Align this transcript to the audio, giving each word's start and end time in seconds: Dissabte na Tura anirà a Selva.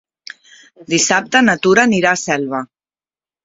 Dissabte 0.93 1.43
na 1.49 1.57
Tura 1.67 1.87
anirà 1.91 2.17
a 2.17 2.23
Selva. 2.25 2.67